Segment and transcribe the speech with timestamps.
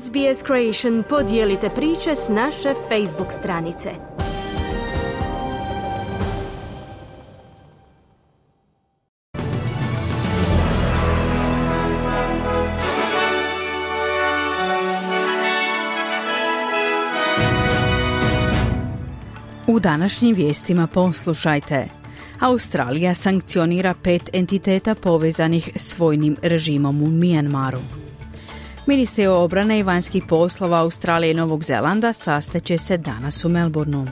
[0.00, 3.90] SBS Creation podijelite priče s naše Facebook stranice.
[19.66, 21.88] U današnjim vijestima poslušajte.
[22.40, 28.01] Australija sankcionira pet entiteta povezanih s vojnim režimom u Mijanmaru.
[28.86, 34.06] Ministri obrane i vanjskih poslova Australije i Novog Zelanda sastaće se danas u Melbourneu.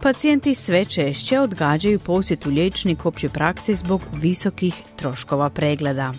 [0.00, 6.12] Pacijenti sve češće odgađaju posjetu liječnik opće prakse zbog visokih troškova pregleda.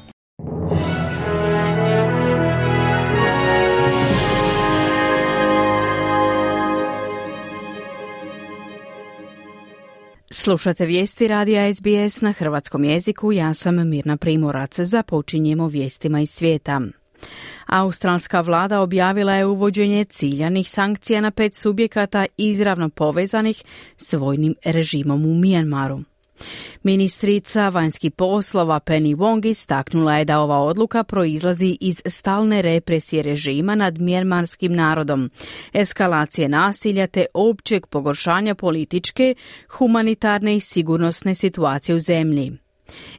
[10.31, 16.81] Slušate vijesti radija SBS na hrvatskom jeziku, ja sam Mirna Primorac, započinjemo vijestima iz svijeta.
[17.65, 23.63] Australska vlada objavila je uvođenje ciljanih sankcija na pet subjekata izravno povezanih
[23.97, 25.99] s vojnim režimom u Mijanmaru.
[26.83, 33.75] Ministrica vanjskih poslova Penny Wong istaknula je da ova odluka proizlazi iz stalne represije režima
[33.75, 35.29] nad mjermarskim narodom,
[35.73, 39.35] eskalacije nasilja te općeg pogoršanja političke,
[39.69, 42.57] humanitarne i sigurnosne situacije u zemlji.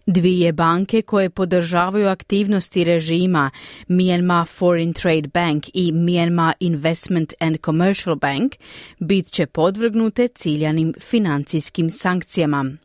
[0.06, 3.50] Dvije banke koje podržavaju aktivnosti režima
[3.88, 8.54] Myanmar Foreign Trade Bank i Myanmar Investment and Commercial Bank
[8.98, 12.76] bit će podvrgnute ciljanim financijskim sankcijama.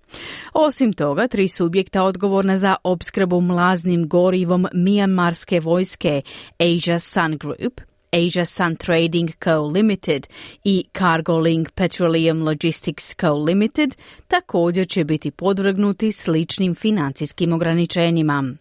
[0.53, 6.21] Osim toga, tri subjekta odgovorna za opskrbu mlaznim gorivom Mijanmarske vojske
[6.59, 9.67] Asia Sun Group Asia Sun Trading Co.
[9.67, 10.27] Limited
[10.63, 13.33] i Cargo Link Petroleum Logistics Co.
[13.37, 13.95] Limited
[14.27, 18.53] također će biti podvrgnuti sličnim financijskim ograničenjima.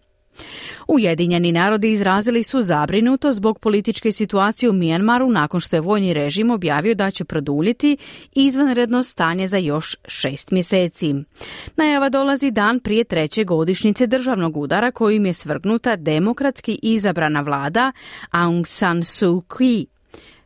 [0.89, 6.51] Ujedinjeni narodi izrazili su zabrinuto zbog političke situacije u Mijanmaru nakon što je vojni režim
[6.51, 7.97] objavio da će produljiti
[8.35, 11.15] izvanredno stanje za još šest mjeseci.
[11.77, 17.93] Najava dolazi dan prije treće godišnjice državnog udara kojim je svrgnuta demokratski izabrana vlada
[18.31, 19.87] Aung San Suu Kyi.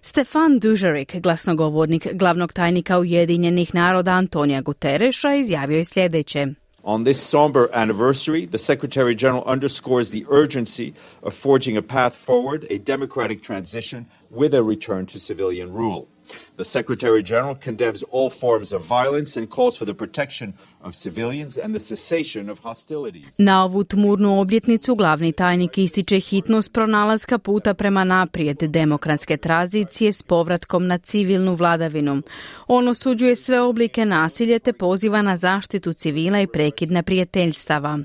[0.03, 6.47] Stefan Dužerik, glasnogovornik glavnog tajnika Ujedinjenih naroda Antonija Gutereša, izjavio je sljedeće.
[6.85, 12.67] On this somber anniversary, the Secretary General underscores the urgency of forging a path forward,
[12.71, 16.09] a democratic transition with a return to civilian rule.
[16.57, 20.53] The Secretary General condemns all forms of violence and calls for the protection
[20.83, 23.39] of civilians and the cessation of hostilities.
[23.39, 30.23] Na ovu tmurnu obljetnicu glavni tajnik ističe hitnost pronalaska puta prema naprijed demokratske tranzicije s
[30.23, 32.23] povratkom na civilnu vladavinu.
[32.67, 37.99] On osuđuje sve oblike nasilja te poziva na zaštitu civila i prekid neprijateljstava.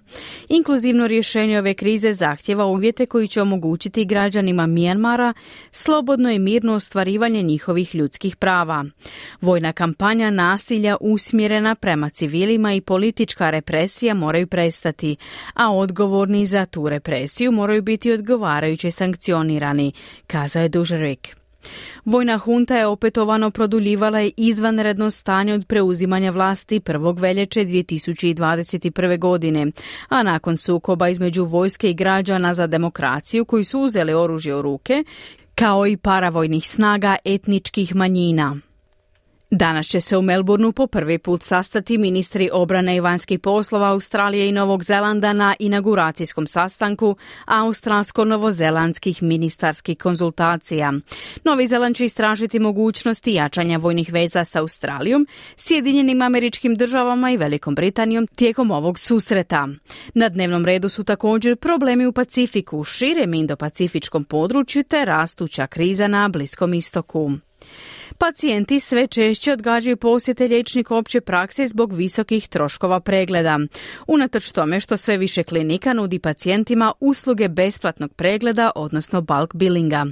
[0.50, 5.34] Inkluzivno rješenje ove krize zahtjeva uvjete koji će omogućiti građanima Mijanmara
[5.72, 8.86] slobodno i mirno ostvarivanje njihovih ljudskih prava.
[9.42, 15.16] Vojna kampanja nasilja usmjerena prema civilima i politička represija moraju prestati,
[15.54, 19.92] a odgovorni za tu represiju moraju biti odgovarajuće sankcionirani,
[20.28, 21.36] kazao je Dužerik.
[22.06, 27.20] Vojna hunta je opetovano produljivala i izvanredno stanje od preuzimanja vlasti 1.
[27.20, 29.20] veljače 2021.
[29.20, 29.72] godine,
[30.10, 35.04] a nakon sukoba između vojske i građana za demokraciju koji su uzeli oružje u ruke,
[35.60, 38.58] kao i paravojnih snaga etničkih manjina.
[39.52, 44.50] Danas će se u Melbourneu po prvi put sastati ministri obrane i vanjskih poslova Australije
[44.50, 47.16] i Novog Zelanda na inauguracijskom sastanku
[47.46, 50.94] australsko-novozelandskih ministarskih konzultacija.
[51.44, 57.76] Novi Zeland će istražiti mogućnosti jačanja vojnih veza sa Australijom, Sjedinjenim američkim državama i Velikom
[57.76, 59.68] Britanijom tijekom ovog susreta.
[60.14, 66.30] Na dnevnom redu su također problemi u Pacifiku, širem indopacifičkom području te rastuća kriza na
[66.30, 67.32] Bliskom istoku.
[68.20, 73.60] Pacijenti sve češće odgađaju posjete liječnika opće prakse zbog visokih troškova pregleda.
[74.08, 80.06] Unatoč tome što sve više klinika nudi pacijentima usluge besplatnog pregleda, odnosno bulk billinga.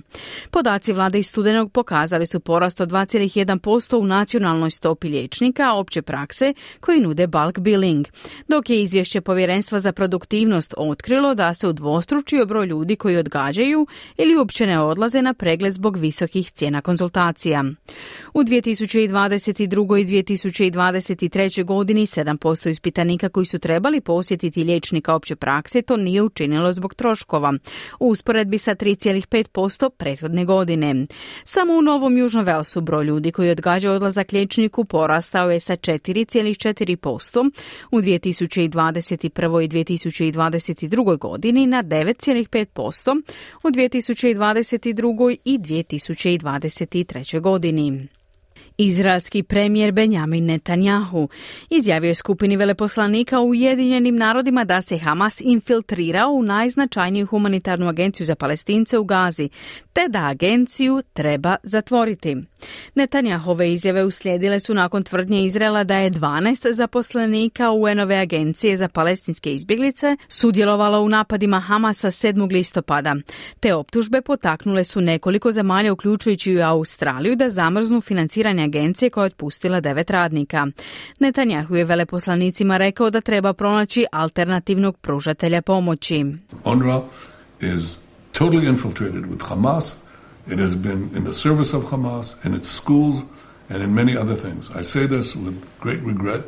[0.52, 6.54] Podaci vlade iz studenog pokazali su porast od 2,1% u nacionalnoj stopi liječnika opće prakse
[6.80, 8.06] koji nude bulk billing,
[8.48, 13.88] dok je izvješće Povjerenstva za produktivnost otkrilo da se udvostručio broj ljudi koji odgađaju
[14.18, 17.64] ili uopće ne odlaze na pregled zbog visokih cijena konzultacija.
[18.34, 20.00] U 2022.
[20.00, 21.64] i 2023.
[21.64, 27.54] godini 7% ispitanika koji su trebali posjetiti liječnika opće prakse to nije učinilo zbog troškova,
[28.00, 31.06] u usporedbi sa 3,5% prethodne godine.
[31.44, 37.52] Samo u Novom Južnom Velsu broj ljudi koji odgađa odlazak liječniku porastao je sa 4,4%
[37.92, 39.64] u 2021.
[39.64, 41.18] i 2022.
[41.18, 43.22] godini na 9,5%
[43.64, 45.38] u 2022.
[45.46, 47.42] i 2023.
[47.42, 47.85] godini.
[47.86, 48.10] team.
[48.78, 51.30] Izraelski premijer Benjamin Netanjahu
[51.70, 58.26] izjavio je skupini veleposlanika u Ujedinjenim narodima da se Hamas infiltrirao u najznačajniju humanitarnu agenciju
[58.26, 59.50] za palestince u Gazi,
[59.94, 62.38] te da agenciju treba zatvoriti.
[62.96, 69.54] Netanjahove izjave uslijedile su nakon tvrdnje Izraela da je 12 zaposlenika UN-ove agencije za palestinske
[69.54, 72.52] izbjeglice sudjelovalo u napadima Hamasa 7.
[72.52, 73.16] listopada.
[73.60, 79.26] Te optužbe potaknule su nekoliko zemalja, uključujući i Australiju, da zamrznu financiranje agencije koja je
[79.26, 80.68] otpustila devet radnika.
[81.20, 86.26] Netanjahu je veleposlanicima rekao da treba pronaći alternativnog pružatelja pomoći.
[86.64, 87.02] UNRWA
[87.62, 88.00] is
[88.40, 89.98] totally infiltrated with Hamas.
[90.52, 93.16] It has been in the service of Hamas in its schools
[93.70, 94.70] and in many other things.
[94.82, 96.42] I say this with great regret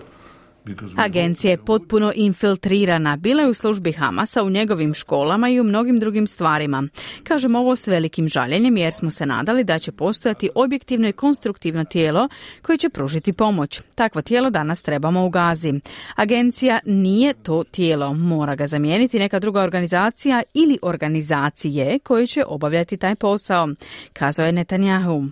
[0.97, 3.15] Agencija je potpuno infiltrirana.
[3.15, 6.83] Bila je u službi Hamasa u njegovim školama i u mnogim drugim stvarima.
[7.23, 11.83] Kažem ovo s velikim žaljenjem jer smo se nadali da će postojati objektivno i konstruktivno
[11.83, 12.29] tijelo
[12.61, 13.81] koje će pružiti pomoć.
[13.95, 15.73] Takvo tijelo danas trebamo u Gazi.
[16.15, 18.13] Agencija nije to tijelo.
[18.13, 23.67] Mora ga zamijeniti neka druga organizacija ili organizacije koje će obavljati taj posao,
[24.13, 25.23] kazao je Netanjahu.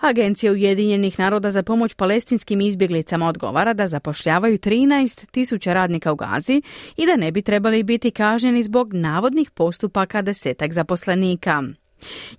[0.00, 6.62] Agencija Ujedinjenih naroda za pomoć palestinskim izbjeglicama odgovara da zapošljavaju 13 tisuća radnika u Gazi
[6.96, 11.62] i da ne bi trebali biti kažnjeni zbog navodnih postupaka desetak zaposlenika.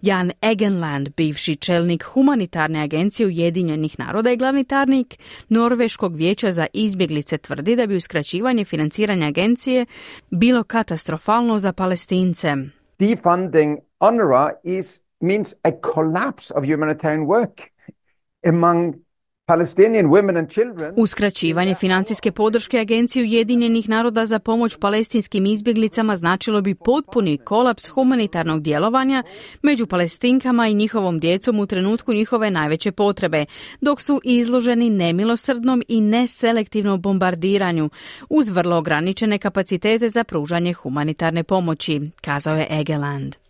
[0.02, 5.20] Jan Egenland, bivši čelnik humanitarne agencije Ujedinjenih naroda i glavni tarnik
[5.50, 9.86] Norveškog vijeća za izbjeglice tvrdi da bi uskraćivanje financiranja agencije
[10.32, 12.56] bilo katastrofalno za palestince.
[13.00, 17.62] Defunding UNRWA is means a collapse of humanitarian work
[18.46, 18.96] among
[20.96, 28.62] Uskraćivanje financijske podrške Agenciji Ujedinjenih naroda za pomoć palestinskim izbjeglicama značilo bi potpuni kolaps humanitarnog
[28.62, 29.24] djelovanja
[29.62, 33.46] među palestinkama i njihovom djecom u trenutku njihove najveće potrebe,
[33.82, 37.90] dok su izloženi nemilosrdnom i neselektivnom bombardiranju
[38.30, 43.43] uz vrlo ograničene kapacitete za pružanje humanitarne pomoći, kazao je Egeland.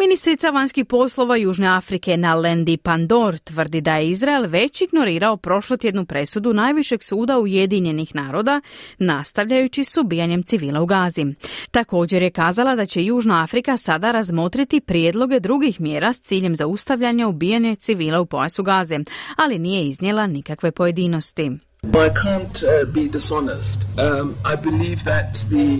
[0.00, 6.04] Ministrica vanjskih poslova Južne Afrike na Lendi Pandor tvrdi da je Izrael već ignorirao prošlotjednu
[6.04, 8.60] presudu Najvišeg suda Ujedinjenih naroda,
[8.98, 11.26] nastavljajući s ubijanjem civila u Gazi.
[11.70, 17.28] Također je kazala da će Južna Afrika sada razmotriti prijedloge drugih mjera s ciljem zaustavljanja
[17.28, 18.98] ubijanja civila u pojasu Gaze,
[19.36, 21.42] ali nije iznijela nikakve pojedinosti.
[21.82, 23.82] I can't uh, be dishonest.
[23.82, 25.78] Um, I believe that the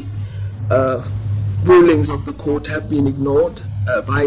[0.74, 1.04] uh,
[1.66, 3.69] rulings of the court have been ignored.
[3.80, 4.20] Uh,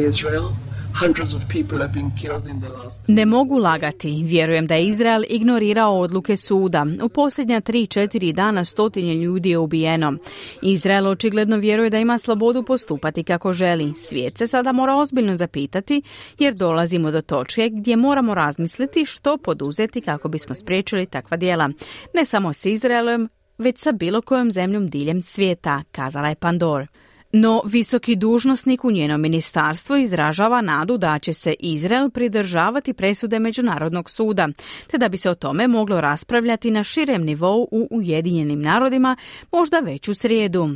[3.08, 4.24] ne mogu lagati.
[4.24, 6.86] Vjerujem da je Izrael ignorirao odluke suda.
[7.04, 10.14] U posljednja 3-4 dana stotinje ljudi je ubijeno.
[10.62, 13.94] Izrael očigledno vjeruje da ima slobodu postupati kako želi.
[13.96, 16.02] Svijet se sada mora ozbiljno zapitati
[16.40, 21.70] jer dolazimo do točke gdje moramo razmisliti što poduzeti kako bismo spriječili takva djela.
[22.14, 26.88] Ne samo s Izraelom, već sa bilo kojom zemljom diljem svijeta, kazala je Pandor.
[27.36, 34.10] No, visoki dužnosnik u njenom ministarstvu izražava nadu da će se Izrael pridržavati presude Međunarodnog
[34.10, 34.50] suda,
[34.92, 39.16] te da bi se o tome moglo raspravljati na širem nivou u Ujedinjenim narodima,
[39.52, 40.70] možda već u srijedu.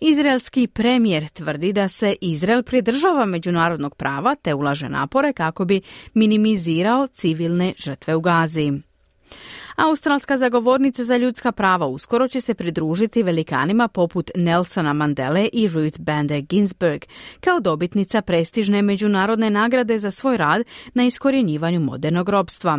[0.00, 5.80] Izraelski premijer tvrdi da se Izrael pridržava međunarodnog prava te ulaže napore kako bi
[6.14, 8.72] minimizirao civilne žrtve u Gazi.
[9.76, 16.00] Australska zagovornica za ljudska prava uskoro će se pridružiti velikanima poput Nelsona Mandele i Ruth
[16.00, 17.02] Bader Ginsburg
[17.40, 20.62] kao dobitnica prestižne međunarodne nagrade za svoj rad
[20.94, 22.78] na iskorjenjivanju modernog robstva.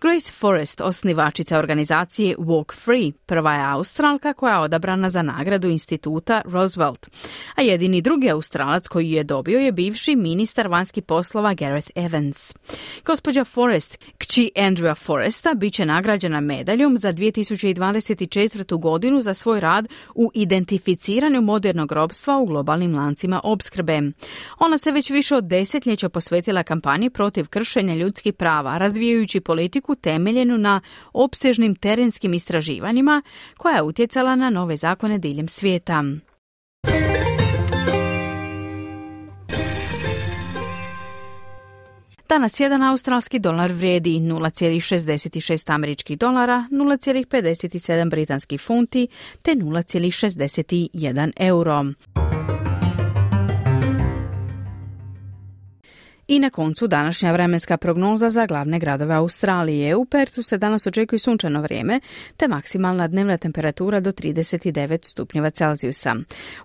[0.00, 6.42] Grace Forrest, osnivačica organizacije Walk Free, prva je Australka koja je odabrana za nagradu instituta
[6.44, 7.08] Roosevelt,
[7.54, 12.54] a jedini drugi Australac koji je dobio je bivši ministar vanjskih poslova Gareth Evans.
[13.04, 18.80] Gospođa Forrest, kći Andrewa Forresta, bit će nagrađena medaljom za 2024.
[18.80, 24.00] godinu za svoj rad u identificiranju modernog robstva u globalnim lancima opskrbe.
[24.58, 30.58] Ona se već više od desetljeća posvetila kampanji protiv kršenja ljudskih prava, razvijajući politiku temeljenu
[30.58, 30.80] na
[31.12, 33.22] opsežnim terenskim istraživanjima
[33.56, 36.04] koja je utjecala na nove zakone diljem svijeta.
[42.30, 49.08] Danas jedan australski dolar vrijedi 0,66 američkih dolara, 0,57 britanskih funti
[49.42, 51.84] te 0,61 euro.
[56.30, 59.96] I na koncu današnja vremenska prognoza za glavne gradove Australije.
[59.96, 62.00] U Pertu se danas očekuje sunčano vrijeme,
[62.36, 66.16] te maksimalna dnevna temperatura do 39 stupnjeva Celzijusa.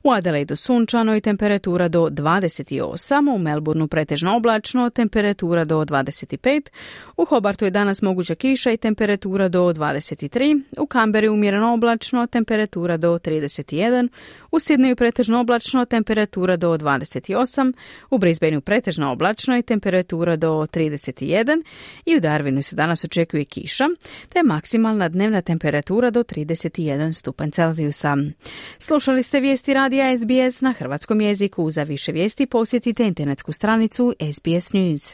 [0.03, 6.69] U Adelaidu sunčano i temperatura do 28, u Melbourneu pretežno oblačno, temperatura do 25,
[7.17, 12.97] u Hobartu je danas moguća kiša i temperatura do 23, u Kamberi umjereno oblačno, temperatura
[12.97, 14.09] do 31,
[14.51, 17.73] u Sidneju pretežno oblačno, temperatura do 28,
[18.09, 21.63] u Brisbaneu pretežno oblačno i temperatura do 31
[22.05, 23.85] i u Darwinu se danas očekuje kiša,
[24.29, 28.17] te maksimalna dnevna temperatura do 31 stupanj Celzijusa.
[28.79, 31.71] Slušali ste vijesti radija SBS na hrvatskom jeziku.
[31.71, 35.13] Za više vijesti posjetite internetsku stranicu SBS News.